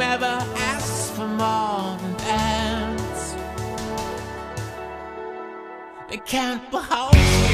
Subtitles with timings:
[0.00, 3.34] ever asks for more than dance.
[6.08, 7.53] They can't behold you.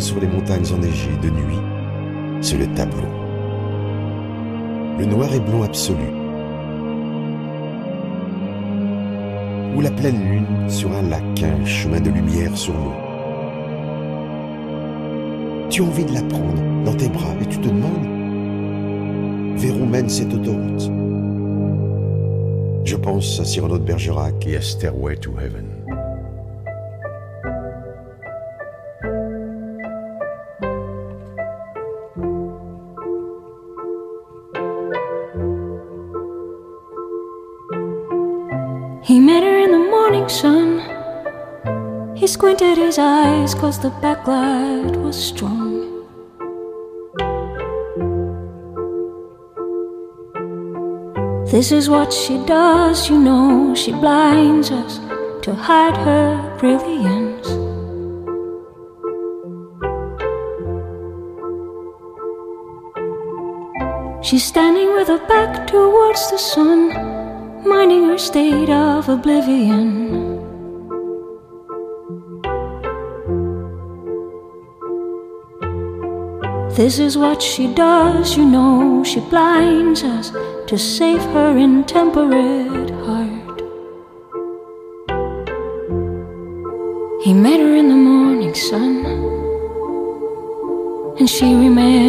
[0.00, 1.60] Sur les montagnes enneigées de nuit,
[2.42, 3.06] c'est le tableau.
[4.98, 6.04] Le noir et blanc absolu.
[9.74, 12.92] Ou la pleine lune sur un lac, un chemin de lumière sur l'eau.
[15.70, 18.08] Tu as envie de la prendre dans tes bras et tu te demandes
[19.56, 20.90] vers où mène cette autoroute?
[22.84, 25.73] Je pense à Cyrano de Bergerac et à Stairway to Heaven.
[39.04, 40.80] He met her in the morning sun.
[42.16, 45.74] He squinted his eyes cause the backlight was strong.
[51.50, 53.74] This is what she does, you know.
[53.74, 54.98] She blinds us
[55.42, 57.48] to hide her brilliance.
[64.26, 67.13] She's standing with her back towards the sun,
[67.64, 70.34] minding her state of oblivion.
[76.76, 80.30] This is what she does, you know, she blinds us
[80.66, 83.60] to save her intemperate heart.
[87.22, 89.06] He met her in the morning sun,
[91.18, 92.03] and she remembers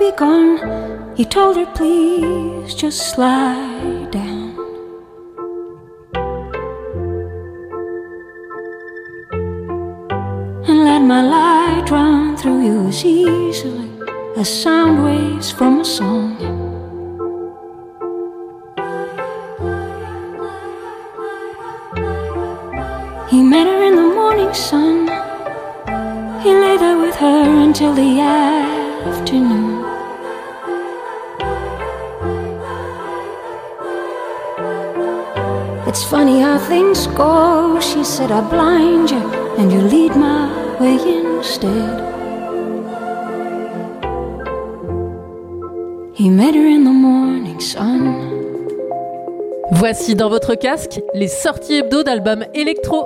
[0.00, 1.14] be gone.
[1.14, 4.56] He told her, please just lie down.
[10.68, 13.90] And let my light run through you as easily
[14.38, 16.30] as sound waves from a song.
[23.28, 25.08] He met her in the morning sun.
[26.42, 29.79] He lay there with her until the afternoon.
[35.90, 38.30] It's funny how things go, she said.
[38.30, 39.18] I blind you
[39.58, 40.46] and you lead my
[40.78, 41.98] way instead.
[46.14, 48.14] He met her in the morning sun.
[49.72, 53.04] Voici dans votre casque les sorties hebdo d'albums électro.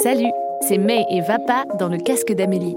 [0.00, 2.76] Salut, c'est May et Vapa dans le casque d'Amélie.